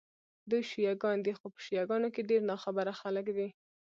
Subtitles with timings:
[0.49, 3.47] دوی شیعه ګان دي، خو په شیعه ګانو کې ډېر ناخبره خلک دي.